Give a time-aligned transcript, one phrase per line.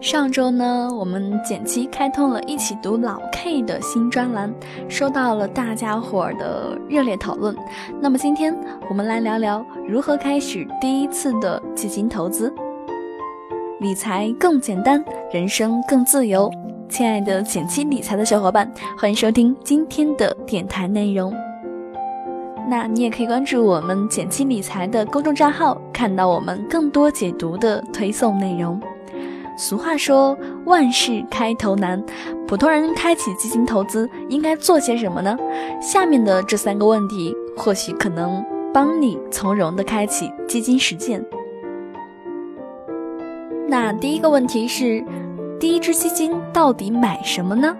[0.00, 4.52] 上周呢，我们简七开通了一起读老 K 的新专栏，
[4.88, 7.56] 收到了大家伙儿的热烈讨论。
[8.00, 8.54] 那么今天
[8.90, 12.52] 我们来聊聊如何开始第一次的基金投资，
[13.80, 15.02] 理财更简单，
[15.32, 16.50] 人生更自由。
[16.88, 21.34] 亲爱的简七理财的小伙伴，欢迎收听今天的电台内容。
[22.68, 28.78] 那你也可以关注我们简七理财的公众账号，看到我们更多解读的推送内容。
[29.56, 32.02] 俗话说，万事开头难。
[32.46, 35.36] 普通人开启基金投资应该做些什么呢？
[35.80, 41.24] 下面的这三个问题，或许可能帮你从容的开启基金实践。
[43.66, 45.02] 那第一个问题是，
[45.58, 47.74] 第一支基金到底买什么呢？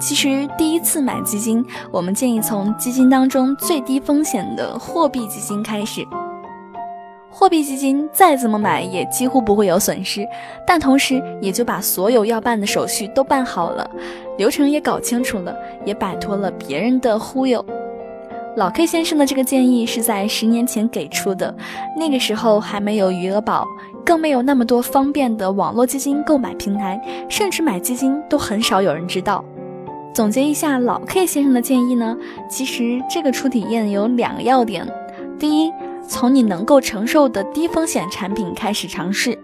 [0.00, 6.06] 其实第一次买基金，我们建议从基金当中最低风险的货币基金开始。
[7.38, 10.26] 货币基金再怎么买也几乎不会有损失，
[10.66, 13.90] 但同时也就把所有要办的手续都办好了，
[14.38, 17.62] 流程也搞清楚了，也摆脱了别人的忽悠。
[18.56, 21.54] 老 K 先生的这个建议是在十年前给出的，
[21.94, 23.66] 那个时候还没有余额宝，
[24.02, 29.44] 更没有那么多方便的网络基金购买平台，甚至买基金都很少有人知道。
[30.14, 32.16] 总结一下老 K 先生的建议呢，
[32.48, 34.88] 其实这个初体验有两个要点，
[35.38, 35.70] 第一。
[36.08, 39.38] 从你能够承受的低风险产品开始尝试。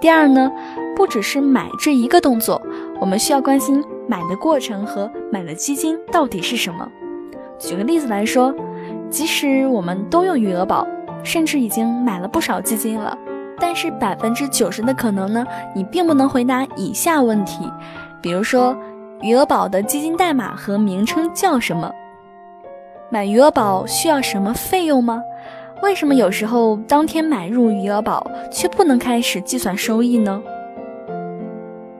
[0.00, 0.50] 第二呢，
[0.96, 2.60] 不只是买这一个动作，
[3.00, 6.88] 我们需要关心买的过程和买的基金到底是什么。
[7.58, 8.52] 举个例子来说，
[9.08, 10.86] 即使我们都用余额宝，
[11.22, 13.16] 甚至已经买了不少基金了，
[13.60, 17.70] 但是百分之九十的可能呢，你并不能回答以下问题，
[18.20, 18.76] 比如说
[19.20, 21.92] 余额宝的基金代码和名称叫什么？
[23.08, 25.22] 买余额宝需要什么费用吗？
[25.82, 30.40] 为什么有时候当天买入余额宝却不能开始计算收益呢？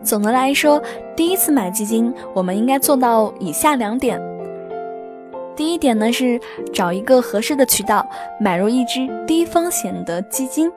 [0.05, 0.81] 总的来说，
[1.17, 4.21] 第一次买基金，我们应该做到以下两点。
[5.57, 6.41] 第一点呢是
[6.73, 8.07] 找一个合适的渠道
[8.41, 10.71] 买入一支低风险的基金。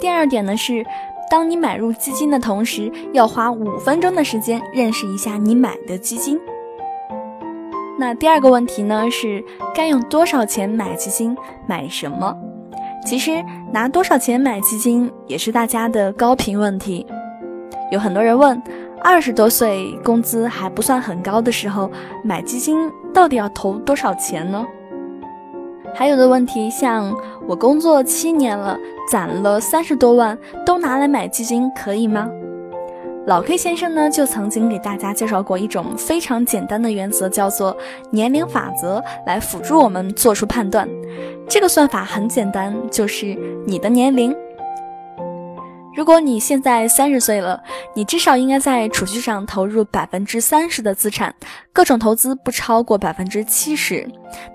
[0.00, 0.82] 第二点呢是，
[1.30, 6.40] 当你买入基金的同时，要花五分钟的时间认识一下你买的基金。
[8.04, 9.42] 那第二个问题呢是
[9.74, 11.34] 该用多少钱买基金，
[11.66, 12.36] 买什么？
[13.06, 13.42] 其实
[13.72, 17.06] 拿多少钱买基金也是大家的高频问题。
[17.90, 18.62] 有很多人问，
[19.02, 21.90] 二十多岁工资还不算很高的时候
[22.22, 24.62] 买基金到底要投多少钱呢？
[25.94, 27.10] 还有的问题像
[27.46, 28.78] 我工作七年了，
[29.10, 32.28] 攒了三十多万，都拿来买基金可以吗？
[33.26, 37.74] 老 K 先生呢，就曾经给大家介绍过一种非常简单的原则，叫做
[38.10, 40.86] 年龄法则，来辅助我们做出判断。
[41.48, 43.34] 这个算法很简单，就是
[43.66, 44.34] 你的年龄。
[45.96, 47.62] 如果你现在三十岁了，
[47.94, 51.34] 你至少应该在储蓄上投入百分之三十的资产，
[51.72, 54.06] 各种投资不超过百分之七十。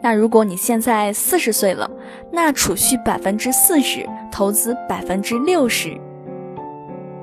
[0.04, 1.90] 那如果你现在四十岁了，
[2.32, 6.00] 那储蓄百分之四十，投资百分之六十。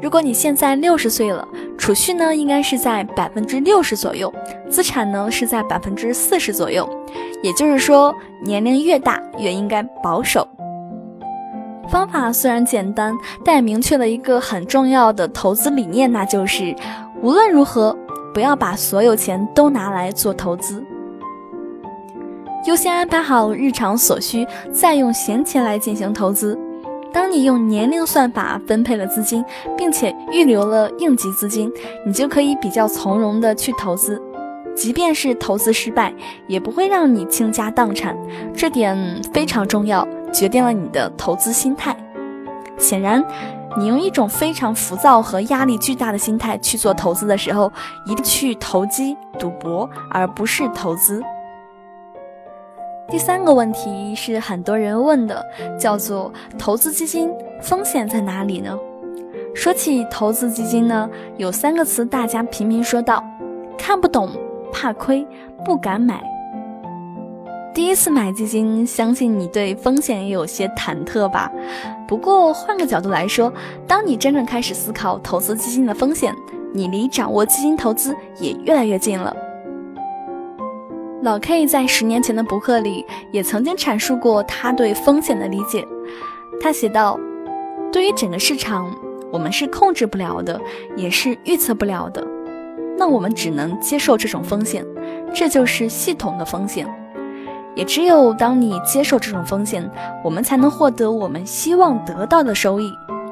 [0.02, 1.46] 如果你现在六十岁了，
[1.78, 4.32] 储蓄呢应该是在百分之六十左右，
[4.68, 6.88] 资产呢是在百分之四十左右。
[7.42, 10.46] 也就是说，年龄越大越应该保守。
[11.88, 16.74] 方法虽然简单，但也明确了一个很重要的投资理念，那就是
[17.22, 17.96] 无论如何
[18.34, 20.84] 不要把所有钱都拿来做投资，
[22.66, 26.58] 优先安排好日常所需，再用闲钱来进行投资。
[27.12, 29.44] 当你用年龄算法分配了资金，
[29.76, 31.72] 并且预留了应急资金，
[32.06, 34.20] 你就可以比较从容的去投资，
[34.74, 36.12] 即便是投资失败，
[36.46, 38.16] 也不会让你倾家荡产。
[38.54, 41.96] 这点非常重要，决定了你的投资心态。
[42.76, 43.24] 显然，
[43.78, 47.72] 你用一种非常浮躁和压力巨大的心态去做投资的时候，
[48.04, 51.22] 一定去投机赌博，而不是投资。
[53.08, 55.44] 第三个问题是很多人问的，
[55.78, 57.30] 叫做投资基金
[57.62, 58.76] 风险在哪里呢？
[59.54, 63.22] 说起投资基金呢，有三个词大家频频说到：
[63.78, 64.28] 看不懂、
[64.72, 65.24] 怕亏、
[65.64, 66.20] 不敢买。
[67.72, 71.50] 第一次买基金，相信你对风险也有些忐忑吧？
[72.08, 73.52] 不过换个角度来说，
[73.86, 76.34] 当你真正开始思考投资基金的风险，
[76.74, 79.34] 你离掌握基金投资也越来越近了。
[81.26, 85.84] 老 K 在十年前的博客里也曾经阐述过他对风险的理解。
[86.60, 87.18] 他写道
[87.92, 88.96] ：“对于整个市场，
[89.32, 90.60] 我们是控制不了的，
[90.94, 92.24] 也是预测不了的。
[92.96, 94.86] 那我们只能接受这种风险，
[95.34, 96.86] 这就是系统的风险。
[97.74, 99.90] 也只有当你接受这种风险，
[100.22, 102.88] 我们才能获得我们希望得到的收益。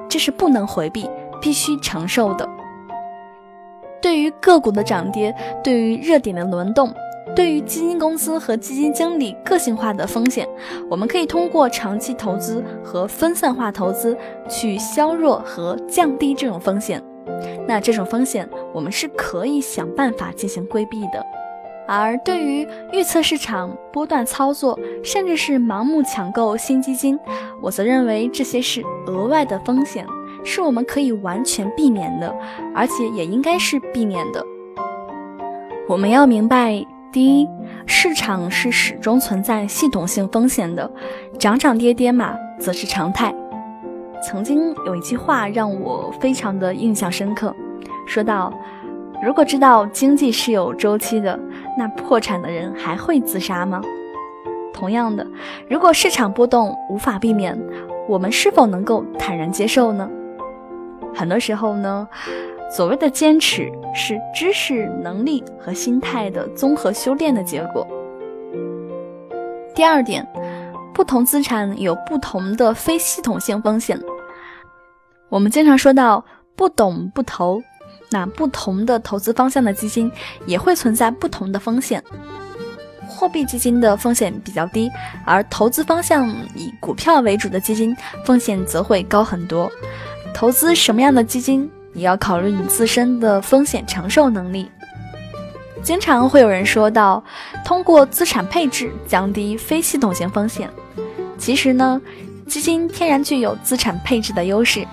[0.09, 1.09] 这是不能回避、
[1.41, 2.45] 必须承受的。
[4.03, 5.33] 对于个股的涨跌，
[5.63, 6.93] 对于热点的轮动，
[7.35, 10.49] 对于基金公司和基金经理个性化的风险，
[10.89, 14.17] 我们可以通过长期投资和分散化投资
[14.49, 17.03] 去削弱和降低这种风险。
[17.67, 21.25] 那这种风险，我们是可以想办法进行规避的。
[21.87, 27.19] 而对于预测市场波段操作，甚至是盲目抢购新基金，
[27.61, 30.07] 我则认为这些是额外的风险，
[30.45, 32.35] 是我们可以完全避免的，
[32.75, 34.43] 而且也应该是避免的。
[35.87, 36.83] 我们要明白，
[37.15, 37.49] 第一，
[37.87, 40.91] 市场是始终存在系统性风险的，
[41.39, 43.33] 涨涨跌跌嘛，则是常态。
[44.21, 47.55] 曾经有一句话让我非常的印象深刻，
[48.05, 48.53] 说到。
[49.23, 51.39] 如果知道经济是有周期的，
[51.79, 53.81] 那破产的人还会自杀吗？
[54.73, 55.25] 同样的，
[55.69, 57.57] 如果市场波动无法避免，
[58.09, 60.11] 我们是否能够坦然接受呢？
[61.15, 62.09] 很多时候呢，
[62.75, 67.87] 所谓的坚持是知识、能力和心态的综合修炼的结果。
[69.77, 70.27] 第二点，
[70.93, 73.97] 不同资产有不同的非系统性风险。
[75.29, 76.25] 我们经常说到
[76.57, 77.63] 不懂不投。
[78.11, 80.11] 那不同的投资方向的基金
[80.45, 82.03] 也会存在不同的风险。
[83.07, 84.91] 货币基金的风险比较低，
[85.25, 89.71] 而投资方向以股票为主的基金风险则会高很多。
[90.33, 94.71] 投资什么样的基金，也要考虑你自身的风险承受能力。
[95.83, 97.23] 经常会有人说到，
[97.65, 100.69] 通过资产配置降低非系统性风险。
[101.39, 102.01] 其实呢，
[102.47, 104.87] 基金天然具有资产配置的优势。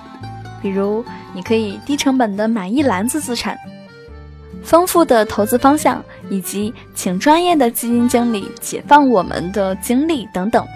[0.61, 1.03] 比如，
[1.33, 3.57] 你可以低成本的买一篮子资产，
[4.63, 10.67] 丰富的投资方向，以及请专业的基金经理解放我们的精力等等。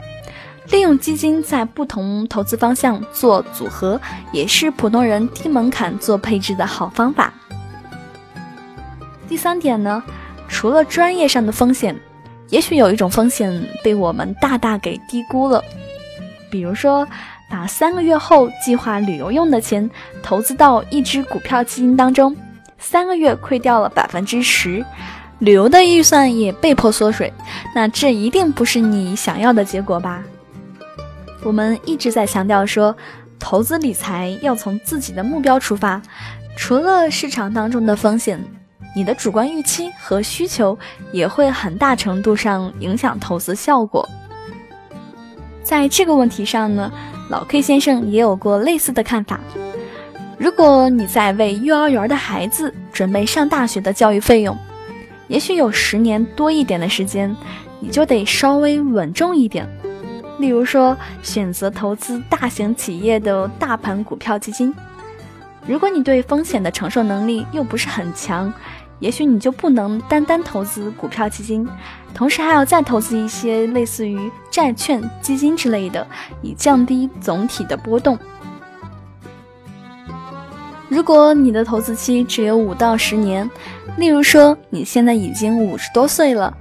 [0.71, 3.99] 利用基金在不同投资方向做组合，
[4.31, 7.33] 也是普通人低门槛做配置的好方法。
[9.27, 10.03] 第三点呢，
[10.47, 11.95] 除了专业上的风险，
[12.49, 15.63] 也许有一种风险被我们大大给低估了，
[16.49, 17.07] 比如说。
[17.47, 19.87] 把三个月后计划旅游用的钱
[20.23, 22.35] 投资到一只股票基金当中，
[22.79, 24.83] 三个月亏掉了百分之十，
[25.37, 27.31] 旅游的预算也被迫缩水，
[27.75, 30.23] 那这一定不是你想要的结果吧？
[31.45, 32.95] 我们一直在强调说，
[33.37, 36.01] 投资理财要从自己的目标出发，
[36.57, 38.43] 除了市场当中的风险，
[38.95, 40.75] 你的主观预期和需求
[41.11, 44.09] 也会很大程度上影响投资效果。
[45.61, 46.91] 在这个问题上呢？
[47.29, 49.39] 老 K 先生也有过类似的看法。
[50.39, 54.57] 如果你在为幼儿园的孩子准备上大学的教育费用，
[55.27, 57.35] 也许有十年多一点的时间，
[57.79, 59.67] 你就得稍微稳重一点。
[60.37, 64.73] 例如说，选择投资大型企业的大盘股票基金。
[65.67, 68.53] 如果你对风险的承受能力又不是很强，
[68.99, 71.67] 也许你就不能单单投资股票基金，
[72.13, 76.05] 同时还要再投资一些类似于债券基金之类的，
[76.41, 78.17] 以降低总体的波动。
[80.87, 83.49] 如果你的投资期只有五到十年，
[83.97, 86.55] 例如说你现在已经五十多岁了，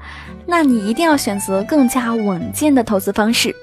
[0.46, 3.54] 那你一定要选择更加稳健的投资方式。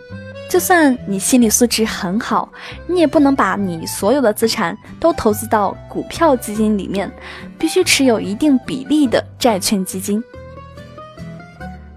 [0.50, 2.52] 就算你心理素质很好，
[2.86, 7.10] 你也不能把你所有的资产都投资到股票基金里面，
[7.58, 10.22] 必须持有一定比例的债券基金。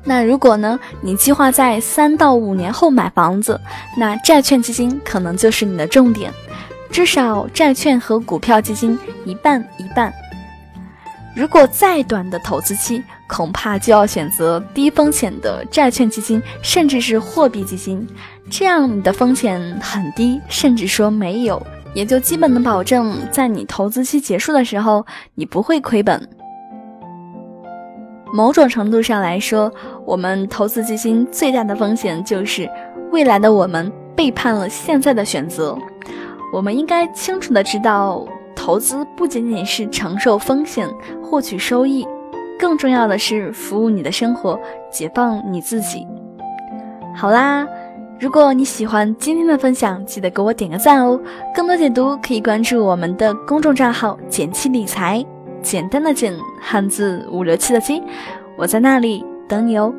[0.05, 3.61] 那如果呢，你计划在三到五年后买房子，
[3.99, 6.33] 那债券基金可能就是你的重点，
[6.93, 10.13] 至少债券和股票基金一半一半。
[11.35, 18.07] 如果再短的投资期，恐怕就要选择低风险的债券基金，甚至是货币基金，
[18.51, 21.61] 这样你的风险很低，甚至说没有，
[21.95, 25.05] 也就基本能保证在你投资期结束的时候，
[25.35, 26.29] 你不会亏本。
[28.33, 29.73] 某种程度上来说，
[30.05, 32.69] 我们投资基金最大的风险就是
[33.13, 35.79] 未来的我们背叛了现在的选择。
[36.53, 40.89] 我们应该清楚的知道，投资不仅仅是承受风险，
[41.23, 42.07] 获取收益。
[42.65, 44.59] 更重要的是服务你的生活，
[44.91, 46.07] 解放你自己。
[47.15, 47.69] 好啦，
[48.19, 51.21] 如果你喜欢今天的分享，记得给我点个赞哦。
[51.55, 55.23] 更多解读可以关注我们的公众账号“简七理财”，
[55.61, 58.03] 简单的简，汉字五六七的七，
[58.57, 59.93] 我在那里等你哦。